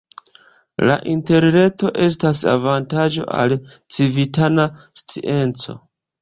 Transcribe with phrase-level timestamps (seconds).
[0.87, 3.55] La Interreto estas avantaĝo al
[3.99, 4.67] civitana
[5.03, 5.79] scienco.